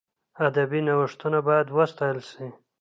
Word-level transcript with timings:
ادبي 0.45 0.79
نوښتونه 0.87 1.39
باید 1.47 1.67
وستایل 1.77 2.19
سي. 2.31 2.47